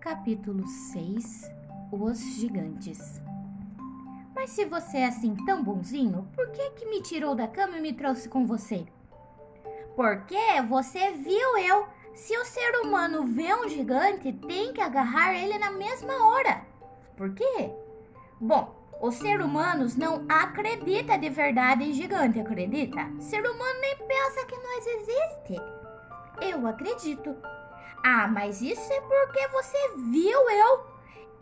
Capítulo 0.00 0.66
6 0.66 1.52
Os 1.92 2.18
Gigantes 2.18 3.20
Mas 4.34 4.48
se 4.48 4.64
você 4.64 4.96
é 4.96 5.06
assim 5.08 5.36
tão 5.44 5.62
bonzinho, 5.62 6.26
por 6.34 6.50
que 6.52 6.70
que 6.70 6.86
me 6.86 7.02
tirou 7.02 7.34
da 7.34 7.46
cama 7.46 7.76
e 7.76 7.82
me 7.82 7.92
trouxe 7.92 8.26
com 8.26 8.46
você? 8.46 8.86
Porque 9.94 10.62
você 10.70 11.12
viu 11.12 11.58
eu. 11.58 11.86
Se 12.14 12.34
o 12.38 12.46
ser 12.46 12.80
humano 12.80 13.26
vê 13.26 13.54
um 13.54 13.68
gigante, 13.68 14.32
tem 14.32 14.72
que 14.72 14.80
agarrar 14.80 15.34
ele 15.34 15.58
na 15.58 15.70
mesma 15.70 16.14
hora. 16.28 16.62
Por 17.14 17.34
quê? 17.34 17.70
Bom, 18.40 18.74
os 19.02 19.16
seres 19.16 19.44
humanos 19.44 19.96
não 19.96 20.24
acreditam 20.30 21.18
de 21.18 21.28
verdade 21.28 21.84
em 21.84 21.92
gigante, 21.92 22.40
acredita? 22.40 23.06
Ser 23.18 23.40
humano 23.46 23.80
nem 23.80 23.96
pensa 23.98 24.46
que 24.46 24.56
nós 24.56 24.86
existe. 24.86 25.62
Eu 26.40 26.66
acredito. 26.66 27.36
Ah, 28.02 28.26
mas 28.26 28.62
isso 28.62 28.92
é 28.92 29.00
porque 29.00 29.46
você 29.48 29.78
viu 29.96 30.50
eu. 30.50 30.90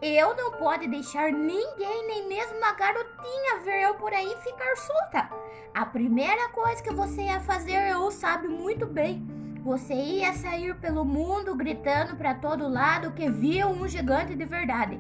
Eu 0.00 0.36
não 0.36 0.52
pode 0.52 0.86
deixar 0.86 1.32
ninguém, 1.32 2.06
nem 2.06 2.28
mesmo 2.28 2.56
uma 2.58 2.72
garotinha, 2.72 3.60
ver 3.64 3.82
eu 3.82 3.94
por 3.94 4.12
aí 4.12 4.36
ficar 4.42 4.76
solta. 4.76 5.28
A 5.74 5.86
primeira 5.86 6.48
coisa 6.50 6.82
que 6.82 6.92
você 6.92 7.22
ia 7.22 7.40
fazer, 7.40 7.90
eu 7.90 8.10
sabe 8.10 8.48
muito 8.48 8.86
bem. 8.86 9.37
Você 9.68 9.92
ia 9.92 10.32
sair 10.32 10.74
pelo 10.76 11.04
mundo 11.04 11.54
gritando 11.54 12.16
para 12.16 12.32
todo 12.32 12.66
lado 12.66 13.12
que 13.12 13.28
viu 13.28 13.68
um 13.68 13.86
gigante 13.86 14.34
de 14.34 14.46
verdade. 14.46 14.98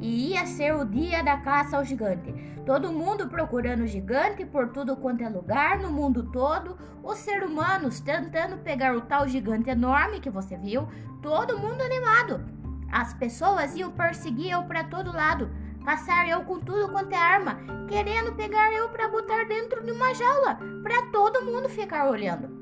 E 0.00 0.32
ia 0.32 0.44
ser 0.44 0.74
o 0.74 0.84
dia 0.84 1.22
da 1.22 1.36
caça 1.36 1.76
ao 1.76 1.84
gigante. 1.84 2.34
Todo 2.66 2.90
mundo 2.90 3.28
procurando 3.28 3.86
gigante 3.86 4.44
por 4.44 4.70
tudo 4.70 4.96
quanto 4.96 5.22
é 5.22 5.28
lugar 5.28 5.78
no 5.78 5.92
mundo 5.92 6.32
todo. 6.32 6.76
Os 7.00 7.18
seres 7.18 7.48
humanos 7.48 8.00
tentando 8.00 8.56
pegar 8.56 8.96
o 8.96 9.02
tal 9.02 9.28
gigante 9.28 9.70
enorme 9.70 10.18
que 10.18 10.30
você 10.30 10.56
viu. 10.56 10.88
Todo 11.22 11.56
mundo 11.56 11.80
animado. 11.80 12.44
As 12.90 13.14
pessoas 13.14 13.76
iam 13.76 13.92
perseguir 13.92 14.50
eu 14.50 14.64
para 14.64 14.82
todo 14.82 15.14
lado, 15.14 15.48
caçar 15.84 16.28
eu 16.28 16.42
com 16.42 16.58
tudo 16.58 16.90
quanto 16.90 17.12
é 17.12 17.16
arma, 17.16 17.56
querendo 17.86 18.34
pegar 18.34 18.72
eu 18.72 18.88
para 18.88 19.06
botar 19.06 19.44
dentro 19.44 19.84
de 19.84 19.92
uma 19.92 20.12
jaula, 20.12 20.58
para 20.82 21.02
todo 21.12 21.44
mundo 21.44 21.68
ficar 21.68 22.10
olhando. 22.10 22.57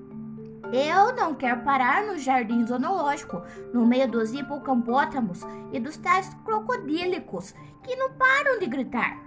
Eu 0.72 1.14
não 1.14 1.34
quero 1.34 1.62
parar 1.62 2.05
no 2.05 2.19
jardim 2.19 2.67
zoológico, 2.67 3.42
no 3.72 3.86
meio 3.86 4.11
dos 4.11 4.33
hipocampótamos 4.33 5.42
e 5.72 5.78
dos 5.78 5.97
tais 5.97 6.28
crocodílicos 6.45 7.55
que 7.83 7.95
não 7.97 8.12
param 8.12 8.59
de 8.59 8.67
gritar. 8.67 9.19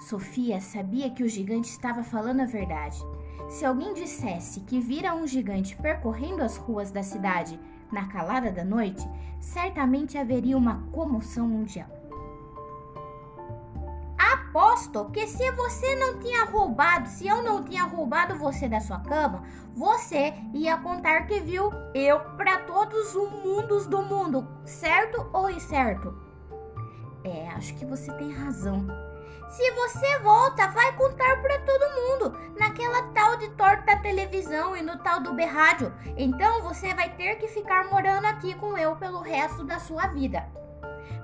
Sofia 0.00 0.60
sabia 0.60 1.10
que 1.10 1.22
o 1.22 1.28
gigante 1.28 1.70
estava 1.70 2.02
falando 2.02 2.40
a 2.40 2.46
verdade. 2.46 2.98
Se 3.48 3.64
alguém 3.64 3.94
dissesse 3.94 4.60
que 4.60 4.78
vira 4.78 5.14
um 5.14 5.26
gigante 5.26 5.76
percorrendo 5.76 6.42
as 6.42 6.56
ruas 6.56 6.90
da 6.90 7.02
cidade 7.02 7.58
na 7.90 8.06
calada 8.06 8.52
da 8.52 8.64
noite, 8.64 9.02
certamente 9.40 10.18
haveria 10.18 10.56
uma 10.56 10.82
comoção 10.92 11.48
mundial. 11.48 11.97
Aposto 14.58 15.04
que 15.12 15.24
se 15.28 15.48
você 15.52 15.94
não 15.94 16.18
tinha 16.18 16.44
roubado, 16.46 17.08
se 17.08 17.28
eu 17.28 17.44
não 17.44 17.62
tinha 17.62 17.84
roubado 17.84 18.34
você 18.34 18.68
da 18.68 18.80
sua 18.80 18.98
cama, 18.98 19.44
você 19.72 20.34
ia 20.52 20.76
contar 20.78 21.28
que 21.28 21.38
viu 21.38 21.70
eu 21.94 22.18
para 22.36 22.58
todos 22.62 23.14
os 23.14 23.30
mundos 23.44 23.86
do 23.86 24.02
mundo, 24.02 24.48
certo 24.64 25.30
ou 25.32 25.48
incerto? 25.48 26.12
É, 27.22 27.50
acho 27.50 27.72
que 27.76 27.86
você 27.86 28.12
tem 28.14 28.32
razão. 28.32 28.84
Se 29.48 29.70
você 29.70 30.18
volta, 30.18 30.66
vai 30.66 30.92
contar 30.96 31.40
para 31.40 31.60
todo 31.60 31.94
mundo 31.94 32.38
naquela 32.58 33.02
tal 33.12 33.36
de 33.36 33.50
torta 33.50 33.96
televisão 33.98 34.76
e 34.76 34.82
no 34.82 34.98
tal 34.98 35.20
do 35.20 35.34
berrádio. 35.34 35.94
Então 36.16 36.62
você 36.62 36.92
vai 36.94 37.10
ter 37.10 37.36
que 37.36 37.46
ficar 37.46 37.88
morando 37.88 38.24
aqui 38.24 38.54
com 38.54 38.76
eu 38.76 38.96
pelo 38.96 39.20
resto 39.20 39.62
da 39.62 39.78
sua 39.78 40.08
vida. 40.08 40.44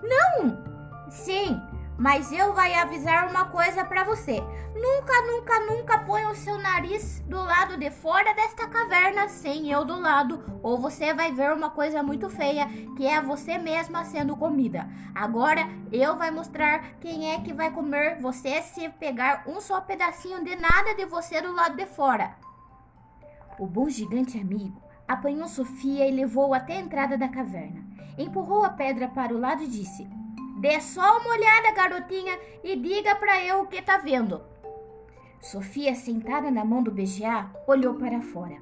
Não! 0.05 0.73
Sim, 1.11 1.61
mas 1.99 2.33
eu 2.33 2.53
vai 2.53 2.75
avisar 2.75 3.29
uma 3.29 3.47
coisa 3.47 3.85
para 3.85 4.05
você. 4.05 4.43
Nunca, 4.75 5.23
nunca, 5.23 5.61
nunca 5.61 5.99
ponha 5.99 6.29
o 6.29 6.35
seu 6.35 6.59
nariz 6.59 7.21
do 7.21 7.37
lado 7.37 7.77
de 7.77 7.91
fora 7.91 8.35
desta 8.35 8.67
caverna 8.67 9.29
sem 9.29 9.71
eu 9.71 9.85
do 9.85 9.99
lado, 10.01 10.43
ou 10.63 10.77
você 10.77 11.15
vai 11.15 11.33
ver 11.33 11.53
uma 11.53 11.71
coisa 11.71 12.03
muito 12.03 12.29
feia, 12.29 12.67
que 12.97 13.07
é 13.07 13.21
você 13.21 13.57
mesma 13.57 14.05
sendo 14.05 14.37
comida. 14.37 14.89
Agora 15.15 15.69
eu 15.93 16.17
vai 16.17 16.31
mostrar 16.31 16.99
quem 17.01 17.33
é 17.33 17.41
que 17.41 17.53
vai 17.53 17.71
comer 17.71 18.21
você 18.21 18.61
se 18.63 18.89
pegar 18.89 19.45
um 19.47 19.61
só 19.61 19.81
pedacinho 19.81 20.43
de 20.43 20.57
nada 20.57 20.95
de 20.95 21.05
você 21.07 21.41
do 21.41 21.53
lado 21.53 21.77
de 21.77 21.87
fora. 21.87 22.37
O 23.59 23.67
bom 23.67 23.89
gigante 23.89 24.37
amigo 24.37 24.83
apanhou 25.07 25.47
Sofia 25.47 26.09
e 26.09 26.11
levou 26.11 26.53
até 26.53 26.77
a 26.77 26.81
entrada 26.81 27.17
da 27.17 27.29
caverna. 27.29 27.85
Empurrou 28.19 28.65
a 28.65 28.71
pedra 28.71 29.09
para 29.09 29.33
o 29.33 29.39
lado 29.39 29.63
e 29.63 29.69
disse: 29.69 30.09
Dê 30.64 30.80
só 30.80 31.19
uma 31.19 31.29
olhada, 31.29 31.73
garotinha, 31.73 32.41
e 32.63 32.75
diga 32.75 33.14
para 33.17 33.45
eu 33.45 33.61
o 33.61 33.67
que 33.67 33.83
tá 33.83 33.98
vendo. 33.98 34.41
Sofia, 35.39 35.95
sentada 35.95 36.51
na 36.51 36.64
mão 36.64 36.83
do 36.83 36.91
BGA, 36.91 37.51
olhou 37.67 37.97
para 37.97 38.23
fora. 38.23 38.57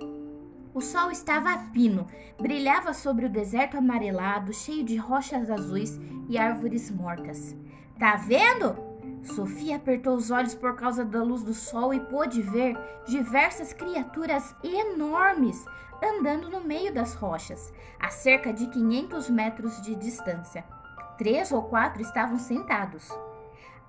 O 0.75 0.81
sol 0.81 1.13
estava 1.13 1.53
a 1.53 1.59
pino, 1.59 2.09
brilhava 2.41 2.93
sobre 2.93 3.27
o 3.27 3.31
deserto 3.31 3.77
amarelado, 3.77 4.53
cheio 4.53 4.83
de 4.83 4.97
rochas 4.97 5.49
azuis 5.49 6.01
e 6.29 6.37
árvores 6.37 6.91
mortas. 6.91 7.55
Tá 8.01 8.17
vendo? 8.17 8.75
Sofia 9.23 9.77
apertou 9.77 10.17
os 10.17 10.33
olhos 10.33 10.57
por 10.57 10.75
causa 10.75 11.05
da 11.05 11.23
luz 11.23 11.45
do 11.45 11.55
sol 11.55 11.95
e 11.95 12.01
pôde 12.01 12.43
ver 12.43 12.77
diversas 13.07 13.73
criaturas 13.73 14.57
enormes 14.65 15.65
andando 16.03 16.51
no 16.51 16.65
meio 16.65 16.93
das 16.93 17.15
rochas, 17.15 17.73
a 18.01 18.11
cerca 18.11 18.53
de 18.53 18.67
500 18.67 19.31
metros 19.31 19.81
de 19.83 19.95
distância. 19.95 20.65
Três 21.23 21.53
ou 21.53 21.63
quatro 21.63 22.03
estavam 22.03 22.37
sentados. 22.37 23.09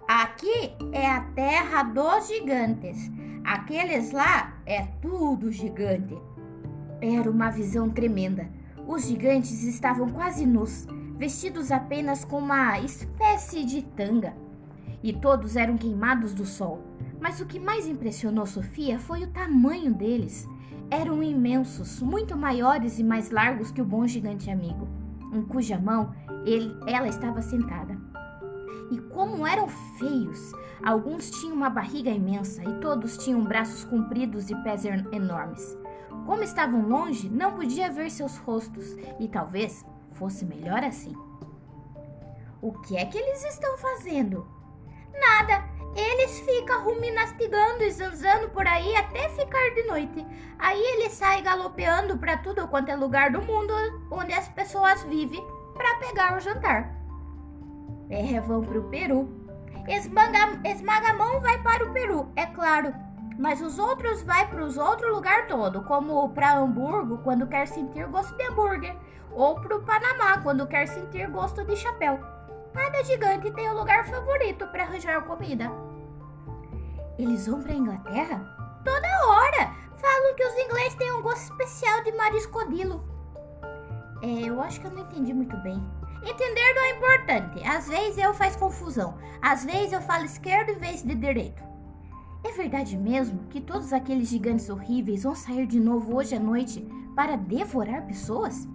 Aqui 0.08 0.72
é 0.92 1.10
a 1.10 1.22
terra 1.22 1.82
dos 1.82 2.28
gigantes. 2.28 3.12
Aqueles 3.44 4.12
lá 4.12 4.56
é 4.68 4.84
tudo 5.02 5.52
gigante. 5.52 6.16
Era 7.02 7.32
uma 7.32 7.50
visão 7.50 7.90
tremenda. 7.90 8.48
Os 8.88 9.08
gigantes 9.08 9.64
estavam 9.64 10.10
quase 10.10 10.46
nus, 10.46 10.86
vestidos 11.18 11.72
apenas 11.72 12.24
com 12.24 12.38
uma 12.38 12.80
espécie 12.82 13.66
de 13.66 13.82
tanga. 13.82 14.36
E 15.02 15.12
todos 15.12 15.56
eram 15.56 15.76
queimados 15.76 16.36
do 16.36 16.46
sol. 16.46 16.84
Mas 17.20 17.42
o 17.42 17.48
que 17.48 17.60
mais 17.60 17.88
impressionou 17.88 18.46
Sofia 18.46 19.00
foi 19.00 19.24
o 19.24 19.32
tamanho 19.32 19.92
deles. 19.92 20.48
Eram 20.92 21.24
imensos, 21.24 22.00
muito 22.00 22.38
maiores 22.38 23.00
e 23.00 23.04
mais 23.04 23.32
largos 23.32 23.72
que 23.72 23.82
o 23.82 23.86
bom 23.86 24.06
gigante 24.06 24.52
amigo, 24.52 24.88
em 25.34 25.42
cuja 25.42 25.80
mão 25.80 26.14
ele, 26.46 26.78
ela 26.86 27.08
estava 27.08 27.42
sentada. 27.42 27.98
E 28.92 29.00
como 29.00 29.48
eram 29.48 29.68
feios! 29.68 30.52
Alguns 30.84 31.32
tinham 31.32 31.56
uma 31.56 31.70
barriga 31.70 32.10
imensa 32.10 32.64
e 32.64 32.80
todos 32.80 33.18
tinham 33.18 33.44
braços 33.44 33.86
compridos 33.86 34.50
e 34.50 34.56
pés 34.64 34.84
enormes. 34.86 35.78
Como 36.26 36.44
estavam 36.44 36.88
longe, 36.88 37.30
não 37.30 37.54
podia 37.54 37.90
ver 37.90 38.10
seus 38.12 38.38
rostos 38.38 38.96
e 39.20 39.28
talvez 39.28 39.86
fosse 40.12 40.46
melhor 40.46 40.84
assim. 40.84 41.16
O 42.62 42.72
que 42.74 42.98
é 42.98 43.06
que 43.06 43.18
eles 43.18 43.44
estão 43.46 43.78
fazendo? 43.78 44.48
Nada. 45.14 45.72
Eles 45.96 46.40
ficam 46.40 46.84
ruminastigando 46.84 47.84
e 47.84 47.92
zanzando 47.92 48.50
por 48.50 48.66
aí 48.66 48.96
até 48.96 49.30
ficar 49.30 49.70
de 49.76 49.84
noite. 49.84 50.26
Aí 50.58 50.82
eles 50.82 51.14
saem 51.14 51.44
galopeando 51.44 52.18
para 52.18 52.38
tudo 52.38 52.68
quanto 52.68 52.90
é 52.90 52.96
lugar 52.96 53.32
do 53.32 53.42
mundo 53.42 53.74
onde 54.10 54.34
as 54.34 54.48
pessoas 54.48 55.04
vivem 55.04 55.46
para 55.74 55.96
pegar 56.00 56.38
o 56.38 56.40
jantar. 56.40 56.96
É, 58.10 58.40
vão 58.42 58.62
para 58.64 58.80
o 58.80 58.90
Peru. 58.90 59.30
Esmaga, 59.88 60.60
Esmagamão 60.64 61.42
vai 61.42 61.62
para 61.62 61.86
o 61.86 61.92
Peru, 61.92 62.32
é 62.36 62.46
claro. 62.46 62.94
Mas 63.38 63.62
os 63.62 63.80
outros 63.80 64.22
vai 64.22 64.48
para 64.48 64.64
os 64.64 64.78
outros 64.78 65.12
lugar 65.12 65.48
todo, 65.48 65.84
como 65.84 66.30
para 66.30 66.58
Hamburgo 66.58 67.18
quando 67.24 67.48
quer 67.48 67.68
sentir 67.68 68.08
gosto 68.08 68.36
de 68.38 68.44
hambúrguer, 68.44 68.96
ou 69.32 69.56
para 69.56 69.76
o 69.76 69.82
Panamá 69.82 70.38
quando 70.42 70.68
quer 70.68 70.88
sentir 70.88 71.28
gosto 71.30 71.66
de 71.66 71.76
chapéu. 71.76 72.20
Cada 72.74 73.04
gigante 73.04 73.52
tem 73.52 73.68
o 73.70 73.74
um 73.74 73.80
lugar 73.80 74.06
favorito 74.06 74.68
para 74.68 74.84
arranjar 74.84 75.22
comida. 75.26 75.72
Eles 77.18 77.48
vão 77.48 77.62
para 77.62 77.74
Inglaterra? 77.74 78.42
Toda 78.84 79.28
hora! 79.28 79.74
Falam 79.98 80.36
que 80.36 80.46
os 80.46 80.58
ingleses 80.58 80.96
têm 80.96 81.12
um 81.14 81.22
gosto 81.22 81.52
especial 81.52 82.04
de 82.04 82.12
mariscodilo. 82.12 83.13
É, 84.24 84.50
eu 84.50 84.62
acho 84.62 84.80
que 84.80 84.88
eu 84.88 84.92
não 84.92 85.02
entendi 85.02 85.34
muito 85.34 85.58
bem. 85.58 85.84
Entender 86.24 86.74
não 86.74 86.84
é 86.84 86.90
importante. 86.92 87.68
Às 87.68 87.90
vezes 87.90 88.18
eu 88.18 88.34
faço 88.34 88.58
confusão. 88.58 89.18
Às 89.42 89.66
vezes 89.66 89.92
eu 89.92 90.02
falo 90.02 90.24
esquerdo 90.24 90.70
em 90.70 90.80
vez 90.80 91.04
de 91.04 91.14
direito. 91.14 91.62
É 92.42 92.52
verdade 92.54 92.98
mesmo 92.98 93.48
que 93.50 93.60
todos 93.60 93.92
aqueles 93.92 94.30
gigantes 94.30 94.70
horríveis 94.70 95.24
vão 95.24 95.36
sair 95.36 95.68
de 95.68 95.78
novo 95.78 96.16
hoje 96.16 96.36
à 96.36 96.40
noite 96.40 96.88
para 97.14 97.36
devorar 97.36 98.06
pessoas? 98.06 98.66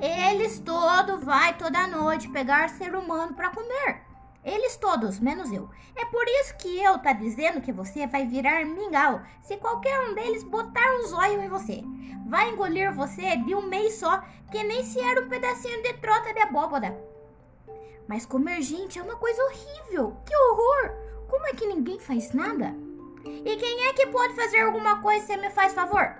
Eles 0.00 0.58
todo 0.58 1.18
vai 1.18 1.56
toda 1.56 1.86
noite 1.86 2.28
pegar 2.28 2.68
ser 2.68 2.96
humano 2.96 3.34
para 3.34 3.50
comer. 3.50 4.02
Eles 4.44 4.76
todos, 4.76 5.20
menos 5.20 5.52
eu. 5.52 5.70
É 5.94 6.04
por 6.06 6.24
isso 6.26 6.56
que 6.56 6.82
eu 6.82 6.98
tá 6.98 7.12
dizendo 7.12 7.60
que 7.60 7.72
você 7.72 8.06
vai 8.06 8.26
virar 8.26 8.64
mingau 8.64 9.20
se 9.40 9.56
qualquer 9.56 10.00
um 10.00 10.14
deles 10.14 10.42
botar 10.42 10.96
um 10.96 11.06
zóio 11.06 11.42
em 11.42 11.48
você. 11.48 11.82
Vai 12.26 12.50
engolir 12.50 12.92
você 12.92 13.36
de 13.36 13.54
um 13.54 13.62
mês 13.68 13.94
só, 13.94 14.20
que 14.50 14.62
nem 14.64 14.82
se 14.82 14.98
era 15.00 15.20
um 15.20 15.28
pedacinho 15.28 15.82
de 15.82 15.92
trota 15.94 16.32
de 16.32 16.40
abóbora. 16.40 16.98
Mas 18.08 18.26
comer 18.26 18.62
gente 18.62 18.98
é 18.98 19.02
uma 19.02 19.16
coisa 19.16 19.42
horrível. 19.44 20.16
Que 20.26 20.36
horror! 20.36 20.90
Como 21.28 21.46
é 21.46 21.52
que 21.52 21.66
ninguém 21.66 21.98
faz 22.00 22.32
nada? 22.32 22.74
E 23.24 23.56
quem 23.56 23.88
é 23.88 23.92
que 23.92 24.06
pode 24.08 24.34
fazer 24.34 24.60
alguma 24.60 25.00
coisa 25.00 25.24
se 25.24 25.36
me 25.36 25.50
faz 25.50 25.72
favor? 25.72 26.16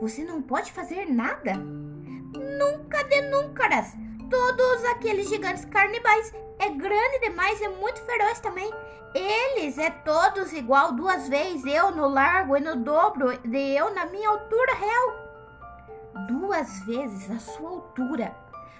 Você 0.00 0.24
não 0.24 0.42
pode 0.42 0.72
fazer 0.72 1.06
nada? 1.06 1.54
Nunca 1.54 3.04
de 3.04 3.22
nuncaras. 3.22 3.94
Todos 4.30 4.84
aqueles 4.84 5.28
gigantes 5.28 5.64
carnibais 5.64 6.32
é 6.58 6.70
grande 6.70 7.20
demais 7.20 7.60
e 7.60 7.68
muito 7.68 8.00
feroz 8.02 8.40
também. 8.40 8.72
Eles 9.14 9.78
é 9.78 9.90
todos 9.90 10.52
igual 10.52 10.92
duas 10.92 11.28
vezes 11.28 11.64
eu 11.66 11.90
no 11.90 12.08
largo 12.08 12.56
e 12.56 12.60
no 12.60 12.76
dobro 12.76 13.38
de 13.38 13.76
eu 13.76 13.94
na 13.94 14.06
minha 14.06 14.28
altura 14.28 14.74
real. 14.74 16.26
Duas 16.28 16.80
vezes 16.80 17.30
a 17.30 17.38
sua 17.38 17.70
altura. 17.70 18.34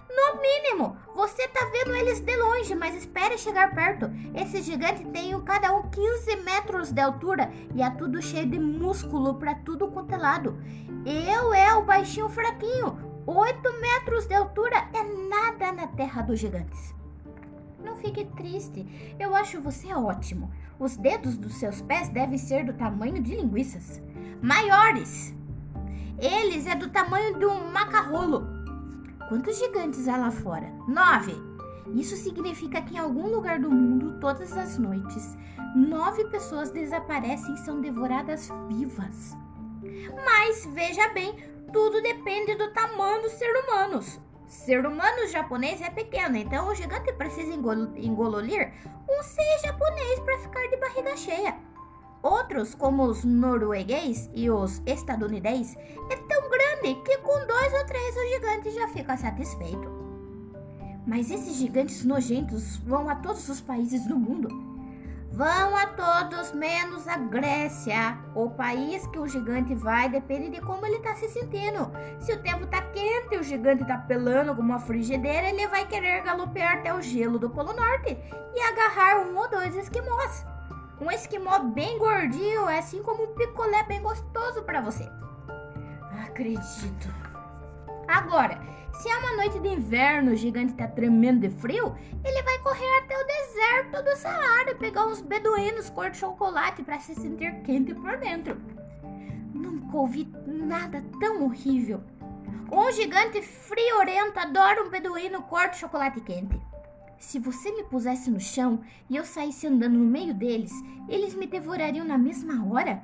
No 0.08 0.40
mínimo, 0.40 0.96
você 1.14 1.48
tá 1.48 1.64
vendo 1.72 1.94
eles 1.96 2.20
de 2.20 2.36
longe, 2.36 2.74
mas 2.74 2.94
espere 2.94 3.36
chegar 3.36 3.74
perto. 3.74 4.10
Esse 4.34 4.62
gigante 4.62 5.04
tem 5.06 5.38
cada 5.42 5.72
um 5.74 5.90
15 5.90 6.36
metros 6.36 6.92
de 6.92 7.00
altura 7.00 7.50
e 7.74 7.82
é 7.82 7.90
tudo 7.90 8.22
cheio 8.22 8.46
de 8.46 8.58
músculo 8.58 9.34
para 9.34 9.56
tudo 9.56 9.88
quanto 9.88 10.14
é 10.14 10.16
lado. 10.16 10.56
Eu 11.04 11.52
é 11.52 11.74
o 11.74 11.84
baixinho 11.84 12.28
fraquinho. 12.28 13.03
8 13.26 13.80
metros 13.80 14.26
de 14.26 14.34
altura 14.34 14.76
é 14.92 15.02
nada 15.28 15.72
na 15.72 15.86
terra 15.86 16.20
dos 16.20 16.38
gigantes. 16.38 16.94
Não 17.82 17.96
fique 17.96 18.24
triste, 18.36 19.14
eu 19.18 19.34
acho 19.34 19.62
você 19.62 19.94
ótimo. 19.94 20.50
Os 20.78 20.96
dedos 20.96 21.36
dos 21.36 21.54
seus 21.54 21.80
pés 21.80 22.08
devem 22.10 22.36
ser 22.36 22.64
do 22.64 22.74
tamanho 22.74 23.22
de 23.22 23.34
linguiças. 23.34 24.02
Maiores! 24.42 25.34
Eles 26.18 26.66
é 26.66 26.74
do 26.74 26.90
tamanho 26.90 27.38
de 27.38 27.46
um 27.46 27.70
macarrolo. 27.70 28.46
Quantos 29.28 29.58
gigantes 29.58 30.06
há 30.06 30.16
lá 30.18 30.30
fora? 30.30 30.70
Nove! 30.86 31.34
Isso 31.94 32.16
significa 32.16 32.82
que 32.82 32.94
em 32.94 32.98
algum 32.98 33.28
lugar 33.28 33.58
do 33.58 33.70
mundo, 33.70 34.18
todas 34.20 34.52
as 34.56 34.78
noites, 34.78 35.36
nove 35.74 36.24
pessoas 36.26 36.70
desaparecem 36.70 37.54
e 37.54 37.58
são 37.58 37.80
devoradas 37.80 38.50
vivas. 38.68 39.36
Mas 40.24 40.66
veja 40.72 41.08
bem, 41.12 41.36
tudo 41.72 42.02
depende 42.02 42.54
do 42.54 42.72
tamanho 42.72 43.22
dos 43.22 43.32
seres 43.32 43.64
humanos. 43.64 44.20
Ser 44.46 44.86
humano 44.86 45.26
japonês 45.28 45.80
é 45.80 45.90
pequeno, 45.90 46.36
então 46.36 46.68
o 46.68 46.74
gigante 46.74 47.12
precisa 47.14 47.52
engololir 47.54 48.72
um 49.10 49.22
ser 49.22 49.58
japonês 49.64 50.20
para 50.20 50.38
ficar 50.38 50.66
de 50.68 50.76
barriga 50.76 51.16
cheia. 51.16 51.56
Outros, 52.22 52.74
como 52.74 53.04
os 53.04 53.24
norueguês 53.24 54.30
e 54.32 54.48
os 54.50 54.80
estadunidenses, 54.86 55.76
é 56.10 56.16
tão 56.16 56.48
grande 56.48 56.94
que 57.02 57.18
com 57.18 57.46
dois 57.46 57.74
ou 57.74 57.86
três 57.86 58.16
o 58.16 58.28
gigante 58.34 58.70
já 58.70 58.88
fica 58.88 59.16
satisfeito. 59.16 59.92
Mas 61.06 61.30
esses 61.30 61.56
gigantes 61.56 62.04
nojentos 62.04 62.78
vão 62.78 63.08
a 63.10 63.16
todos 63.16 63.48
os 63.48 63.60
países 63.60 64.06
do 64.06 64.16
mundo 64.16 64.73
Vão 65.34 65.76
a 65.76 65.88
todos 65.88 66.52
menos 66.52 67.08
a 67.08 67.16
Grécia. 67.16 68.16
O 68.36 68.50
país 68.50 69.04
que 69.08 69.18
o 69.18 69.26
gigante 69.26 69.74
vai 69.74 70.08
depende 70.08 70.48
de 70.48 70.60
como 70.60 70.86
ele 70.86 70.98
está 70.98 71.16
se 71.16 71.28
sentindo. 71.28 71.90
Se 72.20 72.32
o 72.32 72.40
tempo 72.40 72.62
está 72.62 72.80
quente 72.82 73.34
e 73.34 73.38
o 73.38 73.42
gigante 73.42 73.82
está 73.82 73.98
pelando 73.98 74.54
como 74.54 74.68
uma 74.68 74.78
frigideira, 74.78 75.48
ele 75.48 75.66
vai 75.66 75.88
querer 75.88 76.22
galopear 76.22 76.74
até 76.74 76.94
o 76.94 77.02
gelo 77.02 77.36
do 77.36 77.50
Polo 77.50 77.72
Norte 77.72 78.16
e 78.54 78.60
agarrar 78.60 79.26
um 79.26 79.36
ou 79.36 79.50
dois 79.50 79.74
esquimós. 79.74 80.46
Um 81.00 81.10
esquimó 81.10 81.58
bem 81.58 81.98
gordinho 81.98 82.68
é 82.68 82.78
assim 82.78 83.02
como 83.02 83.24
um 83.24 83.34
picolé 83.34 83.82
bem 83.82 84.00
gostoso 84.02 84.62
para 84.62 84.80
você. 84.80 85.10
Acredito. 86.28 87.33
Agora, 88.06 88.60
se 88.92 89.08
é 89.08 89.16
uma 89.16 89.36
noite 89.36 89.58
de 89.58 89.68
inverno, 89.68 90.32
o 90.32 90.36
gigante 90.36 90.72
está 90.72 90.86
tremendo 90.86 91.40
de 91.40 91.50
frio, 91.50 91.96
ele 92.24 92.42
vai 92.42 92.58
correr 92.58 92.98
até 92.98 93.18
o 93.18 93.26
deserto 93.26 94.04
do 94.04 94.16
Saara 94.16 94.74
pegar 94.76 95.06
uns 95.06 95.20
beduínos 95.20 95.90
cor 95.90 96.10
de 96.10 96.18
chocolate 96.18 96.82
para 96.82 97.00
se 97.00 97.14
sentir 97.14 97.62
quente 97.62 97.94
por 97.94 98.16
dentro. 98.18 98.60
Nunca 99.52 99.96
ouvi 99.96 100.32
nada 100.46 101.04
tão 101.20 101.44
horrível. 101.44 102.02
Um 102.70 102.90
gigante 102.92 103.42
friorento 103.42 104.38
adora 104.38 104.82
um 104.82 104.90
beduíno 104.90 105.42
cor 105.42 105.68
de 105.68 105.76
chocolate 105.76 106.20
quente. 106.20 106.60
Se 107.18 107.38
você 107.38 107.72
me 107.72 107.84
pusesse 107.84 108.30
no 108.30 108.40
chão 108.40 108.80
e 109.08 109.16
eu 109.16 109.24
saísse 109.24 109.66
andando 109.66 109.98
no 109.98 110.04
meio 110.04 110.34
deles, 110.34 110.72
eles 111.08 111.34
me 111.34 111.46
devorariam 111.46 112.06
na 112.06 112.18
mesma 112.18 112.66
hora? 112.70 113.02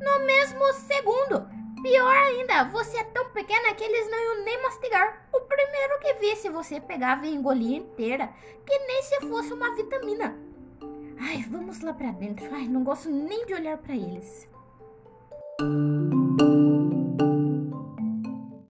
No 0.00 0.26
mesmo 0.26 0.72
segundo! 0.74 1.63
Pior 1.84 2.16
ainda, 2.16 2.64
você 2.70 2.96
é 2.96 3.04
tão 3.04 3.28
pequena 3.28 3.74
que 3.74 3.84
eles 3.84 4.10
não 4.10 4.18
iam 4.18 4.44
nem 4.46 4.62
mastigar. 4.62 5.28
O 5.30 5.40
primeiro 5.42 6.00
que 6.00 6.14
visse 6.14 6.48
você 6.48 6.80
pegava 6.80 7.26
e 7.26 7.34
engolia 7.34 7.76
inteira, 7.76 8.30
que 8.64 8.78
nem 8.86 9.02
se 9.02 9.20
fosse 9.28 9.52
uma 9.52 9.74
vitamina. 9.74 10.34
Ai, 11.20 11.44
vamos 11.46 11.82
lá 11.82 11.92
pra 11.92 12.10
dentro. 12.12 12.48
Ai, 12.54 12.66
não 12.68 12.82
gosto 12.82 13.10
nem 13.10 13.44
de 13.44 13.52
olhar 13.52 13.76
para 13.76 13.94
eles. 13.94 14.48